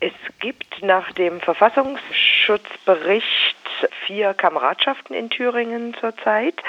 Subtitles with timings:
[0.00, 3.56] Es gibt nach dem Verfassungsschutzbericht
[4.06, 6.62] vier Kameradschaften in Thüringen zurzeit.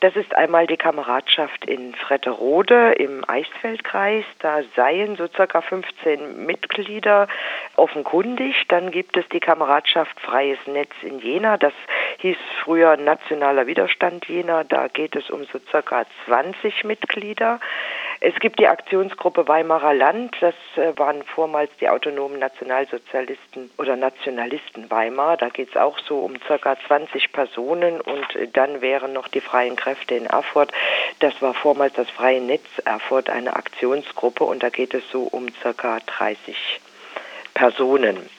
[0.00, 4.24] Das ist einmal die Kameradschaft in Fretterode im Eichsfeldkreis.
[4.40, 7.28] Da seien so circa 15 Mitglieder
[7.76, 8.64] offenkundig.
[8.68, 11.56] Dann gibt es die Kameradschaft Freies Netz in Jena.
[11.56, 11.74] Das
[12.18, 14.64] hieß früher Nationaler Widerstand Jena.
[14.64, 17.60] Da geht es um so circa 20 Mitglieder.
[18.26, 24.90] Es gibt die Aktionsgruppe Weimarer Land, das äh, waren vormals die autonomen Nationalsozialisten oder Nationalisten
[24.90, 25.36] Weimar.
[25.36, 29.42] Da geht es auch so um circa 20 Personen und äh, dann wären noch die
[29.42, 30.72] freien Kräfte in Erfurt.
[31.18, 35.50] Das war vormals das Freie Netz Erfurt, eine Aktionsgruppe und da geht es so um
[35.60, 36.80] circa 30
[37.52, 38.30] Personen.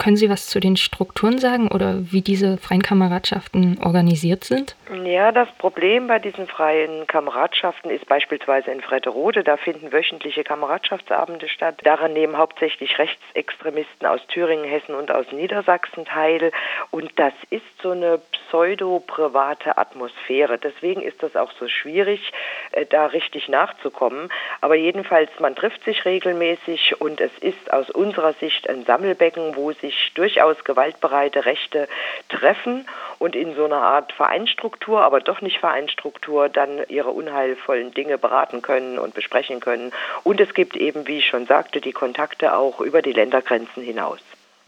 [0.00, 4.74] Können Sie was zu den Strukturen sagen oder wie diese freien Kameradschaften organisiert sind?
[5.04, 11.50] Ja, das Problem bei diesen freien Kameradschaften ist beispielsweise in Fretterode, da finden wöchentliche Kameradschaftsabende
[11.50, 11.80] statt.
[11.84, 16.50] Daran nehmen hauptsächlich Rechtsextremisten aus Thüringen, Hessen und aus Niedersachsen teil.
[16.90, 20.58] Und das ist so eine pseudo-private Atmosphäre.
[20.58, 22.32] Deswegen ist das auch so schwierig,
[22.72, 24.30] äh, da richtig nachzukommen.
[24.62, 29.72] Aber jedenfalls, man trifft sich regelmäßig und es ist aus unserer Sicht ein Sammelbecken, wo
[29.72, 31.88] sich sich durchaus gewaltbereite Rechte
[32.28, 32.86] treffen
[33.18, 38.62] und in so einer Art Vereinstruktur, aber doch nicht Vereinstruktur, dann ihre unheilvollen Dinge beraten
[38.62, 39.92] können und besprechen können.
[40.22, 44.20] Und es gibt eben, wie ich schon sagte, die Kontakte auch über die Ländergrenzen hinaus.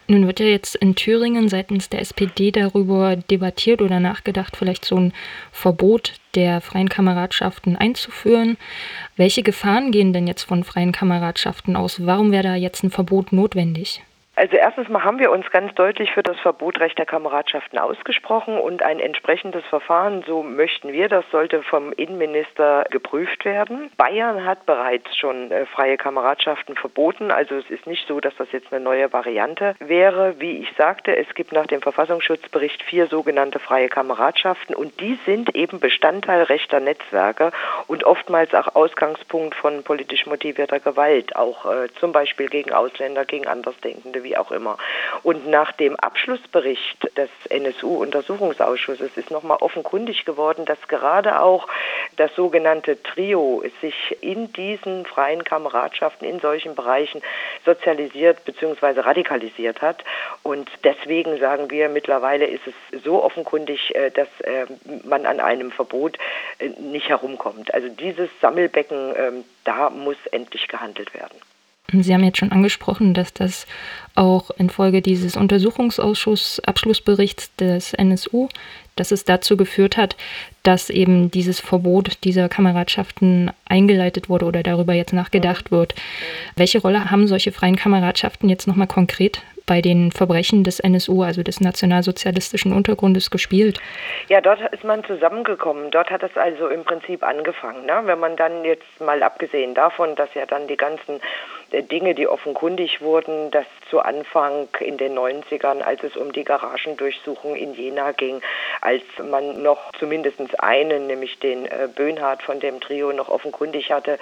[0.09, 4.97] Nun wird ja jetzt in Thüringen seitens der SPD darüber debattiert oder nachgedacht, vielleicht so
[4.97, 5.13] ein
[5.53, 8.59] Verbot der freien Kameradschaften einzuführen.
[9.17, 12.05] Welche Gefahren gehen denn jetzt von freien Kameradschaften aus?
[12.05, 14.03] Warum wäre da jetzt ein Verbot notwendig?
[14.43, 18.83] Also erstens mal haben wir uns ganz deutlich für das Verbot rechter Kameradschaften ausgesprochen und
[18.83, 23.93] ein entsprechendes Verfahren, so möchten wir, das sollte vom Innenminister geprüft werden.
[23.97, 28.51] Bayern hat bereits schon äh, freie Kameradschaften verboten, also es ist nicht so, dass das
[28.51, 30.35] jetzt eine neue Variante wäre.
[30.41, 35.55] Wie ich sagte, es gibt nach dem Verfassungsschutzbericht vier sogenannte freie Kameradschaften und die sind
[35.55, 37.53] eben Bestandteil rechter Netzwerke
[37.87, 43.47] und oftmals auch Ausgangspunkt von politisch motivierter Gewalt, auch äh, zum Beispiel gegen Ausländer, gegen
[43.47, 44.79] Andersdenkende wie auch immer.
[45.23, 51.69] Und nach dem Abschlussbericht des NSU-Untersuchungsausschusses ist nochmal offenkundig geworden, dass gerade auch
[52.17, 57.23] das sogenannte Trio sich in diesen freien Kameradschaften in solchen Bereichen
[57.65, 59.01] sozialisiert bzw.
[59.01, 60.05] radikalisiert hat.
[60.43, 64.67] Und deswegen sagen wir, mittlerweile ist es so offenkundig, äh, dass äh,
[65.05, 66.19] man an einem Verbot
[66.59, 67.73] äh, nicht herumkommt.
[67.75, 71.37] Also dieses Sammelbecken, ähm, da muss endlich gehandelt werden.
[71.91, 73.67] Sie haben jetzt schon angesprochen, dass das
[74.15, 78.49] auch infolge dieses Untersuchungsausschuss-Abschlussberichts des NSU,
[78.97, 80.17] dass es dazu geführt hat,
[80.63, 85.95] dass eben dieses Verbot dieser Kameradschaften eingeleitet wurde oder darüber jetzt nachgedacht wird.
[86.57, 91.43] Welche Rolle haben solche freien Kameradschaften jetzt nochmal konkret bei den Verbrechen des NSU, also
[91.43, 93.81] des nationalsozialistischen Untergrundes, gespielt?
[94.29, 95.91] Ja, dort ist man zusammengekommen.
[95.91, 97.87] Dort hat es also im Prinzip angefangen.
[97.87, 98.01] Ne?
[98.05, 101.21] Wenn man dann jetzt mal abgesehen davon, dass ja dann die ganzen
[101.73, 107.57] Dinge, die offenkundig wurden, dass zu Anfang in den 90ern, als es um die Garagendurchsuchung
[107.57, 108.41] in Jena ging,
[108.81, 114.19] als man noch zumindest einen, nämlich den äh, Böhnhardt von dem Trio, noch offenkundig hatte,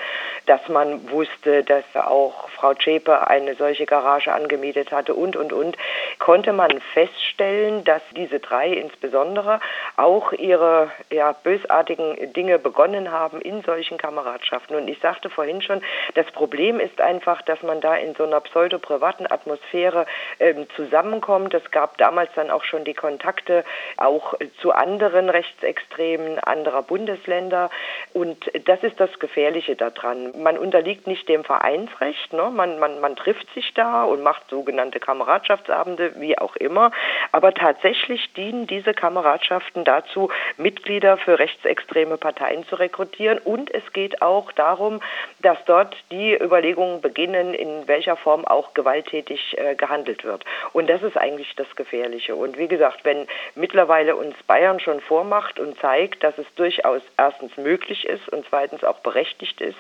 [0.47, 5.77] dass man wusste, dass auch Frau Zschäpe eine solche Garage angemietet hatte und, und, und,
[6.19, 9.61] konnte man feststellen, dass diese drei insbesondere
[9.97, 14.75] auch ihre ja, bösartigen Dinge begonnen haben in solchen Kameradschaften.
[14.75, 15.81] Und ich sagte vorhin schon,
[16.15, 20.07] das Problem ist einfach, dass man da in so einer pseudo-privaten Atmosphäre
[20.39, 21.55] ähm, zusammenkommt.
[21.55, 23.65] Es gab damals dann auch schon die Kontakte
[23.97, 27.71] auch zu anderen Rechtsextremen anderer Bundesländer.
[28.13, 30.33] Und das ist das Gefährliche daran.
[30.43, 32.33] Man unterliegt nicht dem Vereinsrecht.
[32.33, 32.51] Ne?
[32.51, 36.91] Man, man, man trifft sich da und macht sogenannte Kameradschaftsabende, wie auch immer.
[37.33, 43.39] Aber tatsächlich dienen diese Kameradschaften dazu, Mitglieder für rechtsextreme Parteien zu rekrutieren.
[43.39, 45.01] Und es geht auch darum,
[45.41, 50.45] dass dort die Überlegungen beginnen, in welcher Form auch gewalttätig äh, gehandelt wird.
[50.73, 52.35] Und das ist eigentlich das Gefährliche.
[52.35, 57.57] Und wie gesagt, wenn mittlerweile uns Bayern schon vormacht und zeigt, dass es durchaus erstens
[57.57, 59.79] möglich ist und zweitens auch berechtigt ist,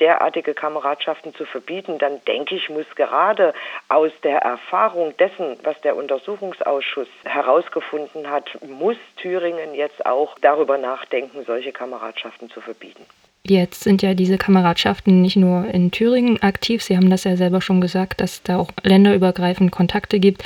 [0.00, 3.54] derartige Kameradschaften zu verbieten, dann denke ich, muss gerade
[3.88, 11.44] aus der Erfahrung dessen, was der Untersuchungsausschuss herausgefunden hat, muss Thüringen jetzt auch darüber nachdenken,
[11.44, 13.06] solche Kameradschaften zu verbieten.
[13.48, 17.60] Jetzt sind ja diese Kameradschaften nicht nur in Thüringen aktiv, Sie haben das ja selber
[17.60, 20.42] schon gesagt, dass da auch länderübergreifend Kontakte gibt.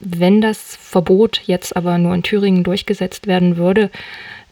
[0.00, 3.90] Wenn das Verbot jetzt aber nur in Thüringen durchgesetzt werden würde,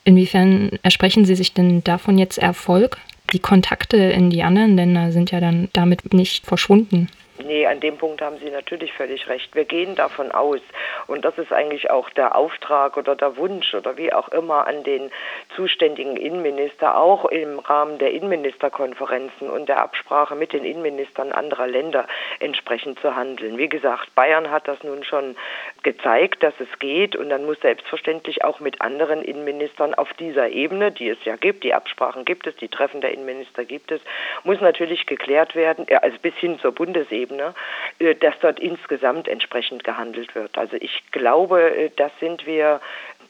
[0.05, 2.99] inwiefern ersprechen Sie sich denn davon jetzt Erfolg?
[3.33, 7.09] Die Kontakte in die anderen Länder sind ja dann damit nicht verschwunden.
[7.45, 9.55] Nee, an dem Punkt haben Sie natürlich völlig recht.
[9.55, 10.61] Wir gehen davon aus,
[11.07, 14.85] und das ist eigentlich auch der Auftrag oder der Wunsch oder wie auch immer an
[14.85, 15.11] den
[15.57, 22.07] zuständigen Innenminister, auch im Rahmen der Innenministerkonferenzen und der Absprache mit den Innenministern anderer Länder
[22.39, 23.59] entsprechend zu handeln.
[23.59, 25.37] Wie gesagt, Bayern hat das nun schon
[25.83, 30.93] gezeigt, dass es geht und dann muss selbstverständlich auch mit anderen Innenministern auf dieser Ebene,
[30.93, 34.01] die es ja gibt, die Absprachen gibt es, die Treffen der Innenminister gibt es,
[34.45, 37.55] muss natürlich geklärt werden, also bis hin zur Bundesebene Ebene,
[37.99, 40.57] äh, dass dort insgesamt entsprechend gehandelt wird.
[40.59, 42.81] Also ich glaube, äh, das sind wir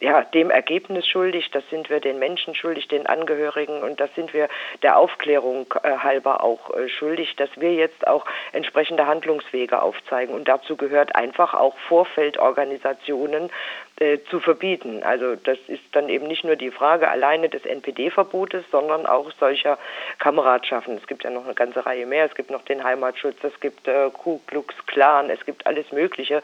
[0.01, 4.33] ja, dem Ergebnis schuldig, das sind wir den Menschen schuldig, den Angehörigen und das sind
[4.33, 4.49] wir
[4.83, 10.35] der Aufklärung äh, halber auch äh, schuldig, dass wir jetzt auch entsprechende Handlungswege aufzeigen.
[10.35, 13.51] Und dazu gehört einfach auch Vorfeldorganisationen
[14.01, 15.03] äh, zu verbieten.
[15.03, 19.77] Also das ist dann eben nicht nur die Frage alleine des NPD-Verbotes, sondern auch solcher
[20.19, 20.97] Kameradschaften.
[20.97, 22.25] Es gibt ja noch eine ganze Reihe mehr.
[22.25, 26.43] Es gibt noch den Heimatschutz, es gibt äh, Ku Klux Klan, es gibt alles Mögliche,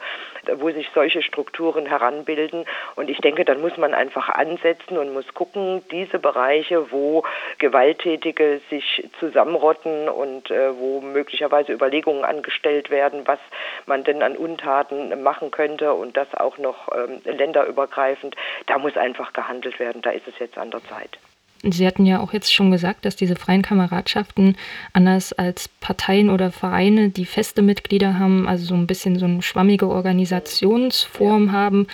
[0.57, 2.63] wo sich solche Strukturen heranbilden.
[2.95, 7.23] Und ich denke, dann muss man einfach ansetzen und muss gucken, diese Bereiche, wo
[7.57, 13.39] Gewalttätige sich zusammenrotten und äh, wo möglicherweise Überlegungen angestellt werden, was
[13.87, 18.35] man denn an Untaten machen könnte und das auch noch ähm, länderübergreifend,
[18.67, 20.01] da muss einfach gehandelt werden.
[20.01, 21.17] Da ist es jetzt an der Zeit.
[21.63, 24.55] Sie hatten ja auch jetzt schon gesagt, dass diese freien Kameradschaften
[24.93, 29.41] anders als Parteien oder Vereine, die feste Mitglieder haben, also so ein bisschen so eine
[29.41, 31.51] schwammige Organisationsform ja.
[31.53, 31.87] haben,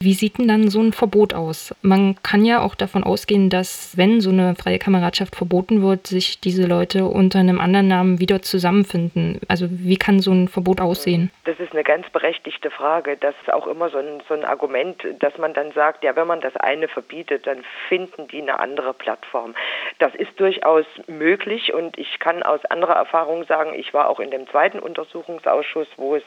[0.00, 1.74] wie sieht denn dann so ein Verbot aus?
[1.82, 6.40] Man kann ja auch davon ausgehen, dass wenn so eine freie Kameradschaft verboten wird, sich
[6.40, 9.40] diese Leute unter einem anderen Namen wieder zusammenfinden.
[9.48, 11.30] Also wie kann so ein Verbot aussehen?
[11.44, 13.16] Das ist eine ganz berechtigte Frage.
[13.16, 16.26] Das ist auch immer so ein, so ein Argument, dass man dann sagt, ja, wenn
[16.26, 19.54] man das eine verbietet, dann finden die eine andere Plattform.
[19.98, 24.30] Das ist durchaus möglich und ich kann aus anderer Erfahrung sagen, ich war auch in
[24.30, 26.22] dem zweiten Untersuchungsausschuss, wo es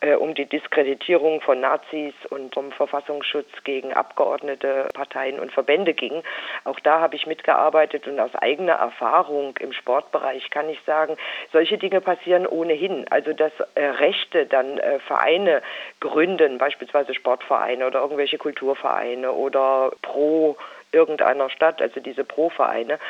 [0.00, 5.94] äh, um die Diskreditierung von Nazis und um Verfassung Verfassungsschutz gegen Abgeordnete, Parteien und Verbände
[5.94, 6.22] ging.
[6.64, 11.16] Auch da habe ich mitgearbeitet und aus eigener Erfahrung im Sportbereich kann ich sagen,
[11.52, 13.06] solche Dinge passieren ohnehin.
[13.10, 15.62] Also dass äh, Rechte dann äh, Vereine
[16.00, 20.56] gründen, beispielsweise Sportvereine oder irgendwelche Kulturvereine oder pro
[20.92, 23.00] irgendeiner Stadt, also diese Pro-Vereine,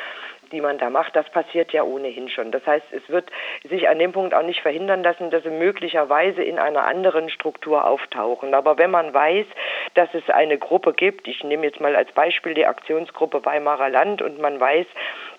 [0.53, 2.53] die man da macht, das passiert ja ohnehin schon.
[2.53, 3.31] Das heißt, es wird
[3.69, 7.87] sich an dem Punkt auch nicht verhindern lassen, dass sie möglicherweise in einer anderen Struktur
[7.87, 8.55] auftauchen.
[8.55, 9.47] Aber wenn man weiß,
[9.95, 14.23] dass es eine Gruppe gibt, ich nehme jetzt mal als Beispiel die Aktionsgruppe Weimarer Land
[14.23, 14.87] und man weiß,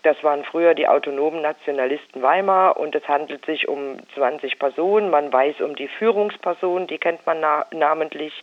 [0.03, 5.09] das waren früher die autonomen Nationalisten Weimar und es handelt sich um 20 Personen.
[5.09, 8.33] Man weiß um die Führungsperson, die kennt man na namentlich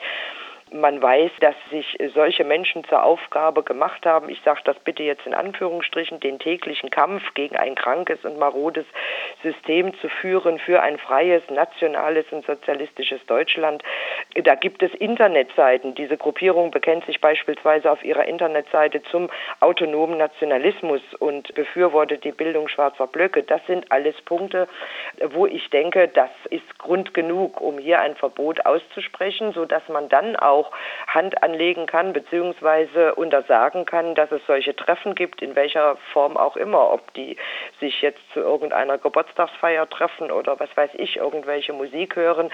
[0.72, 5.26] man weiß, dass sich solche Menschen zur Aufgabe gemacht haben, ich sage das bitte jetzt
[5.26, 8.86] in Anführungsstrichen, den täglichen Kampf gegen ein krankes und marodes
[9.42, 13.82] System zu führen für ein freies, nationales und sozialistisches Deutschland.
[14.44, 15.94] Da gibt es Internetseiten.
[15.94, 19.28] Diese Gruppierung bekennt sich beispielsweise auf ihrer Internetseite zum
[19.60, 23.42] autonomen Nationalismus und befürwortet die Bildung schwarzer Blöcke.
[23.42, 24.68] Das sind alles Punkte,
[25.30, 30.36] wo ich denke, das ist Grund genug, um hier ein Verbot auszusprechen, sodass man dann
[30.36, 30.70] auch auch
[31.08, 36.56] Hand anlegen kann beziehungsweise untersagen kann, dass es solche Treffen gibt, in welcher Form auch
[36.56, 37.36] immer, ob die
[37.80, 42.50] sich jetzt zu irgendeiner Geburtstagsfeier treffen oder was weiß ich, irgendwelche Musik hören.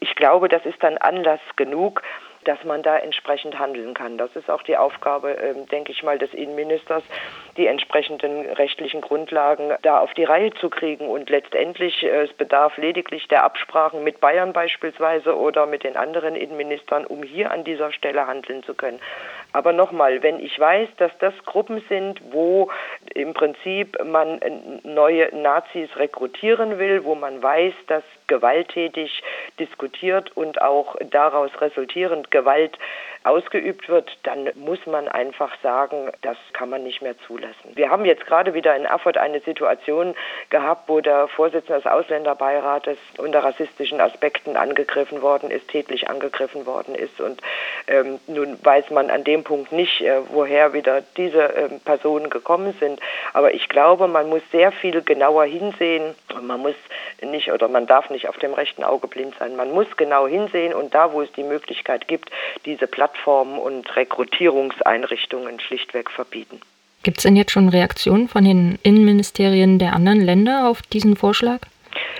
[0.00, 2.02] Ich glaube, das ist dann Anlass genug,
[2.44, 4.18] dass man da entsprechend handeln kann.
[4.18, 7.02] Das ist auch die Aufgabe, ähm, denke ich mal, des Innenministers,
[7.56, 11.08] die entsprechenden rechtlichen Grundlagen da auf die Reihe zu kriegen.
[11.08, 16.34] Und letztendlich, äh, es bedarf lediglich der Absprachen mit Bayern beispielsweise oder mit den anderen
[16.34, 19.00] Innenministern, um hier an dieser Stelle handeln zu können.
[19.52, 22.70] Aber nochmal, wenn ich weiß, dass das Gruppen sind, wo
[23.14, 24.40] im Prinzip man
[24.84, 29.22] neue Nazis rekrutieren will, wo man weiß, dass gewalttätig
[29.58, 32.76] diskutiert und auch daraus resultierend Gewalt Gewalt
[33.22, 37.74] ausgeübt wird, dann muss man einfach sagen, das kann man nicht mehr zulassen.
[37.74, 40.14] Wir haben jetzt gerade wieder in Erfurt eine Situation
[40.48, 46.94] gehabt, wo der Vorsitzende des Ausländerbeirates unter rassistischen Aspekten angegriffen worden ist, tätlich angegriffen worden
[46.94, 47.20] ist.
[47.20, 47.42] Und
[47.88, 52.74] ähm, nun weiß man an dem Punkt nicht, äh, woher wieder diese äh, Personen gekommen
[52.80, 53.00] sind.
[53.34, 56.14] Aber ich glaube, man muss sehr viel genauer hinsehen.
[56.40, 56.74] Man muss
[57.20, 59.56] nicht oder man darf nicht auf dem rechten Auge blind sein.
[59.56, 62.30] Man muss genau hinsehen und da, wo es die Möglichkeit gibt,
[62.64, 66.60] diese Plattformen und Rekrutierungseinrichtungen schlichtweg verbieten.
[67.02, 71.60] Gibt es denn jetzt schon Reaktionen von den Innenministerien der anderen Länder auf diesen Vorschlag?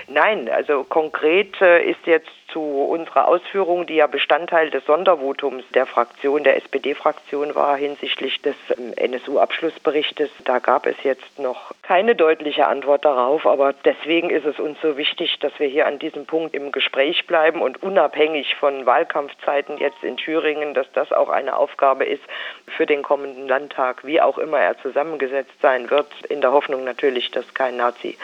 [0.07, 5.85] Nein, also konkret äh, ist jetzt zu unserer Ausführung, die ja Bestandteil des Sondervotums der
[5.85, 10.29] Fraktion, der SPD-Fraktion war hinsichtlich des ähm, NSU-Abschlussberichtes.
[10.45, 14.97] Da gab es jetzt noch keine deutliche Antwort darauf, aber deswegen ist es uns so
[14.97, 20.03] wichtig, dass wir hier an diesem Punkt im Gespräch bleiben und unabhängig von Wahlkampfzeiten jetzt
[20.03, 22.23] in Thüringen, dass das auch eine Aufgabe ist
[22.67, 27.31] für den kommenden Landtag, wie auch immer er zusammengesetzt sein wird, in der Hoffnung natürlich,
[27.31, 28.17] dass kein Nazi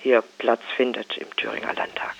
[0.00, 2.14] hier Platz findet im Thüringer Landtag.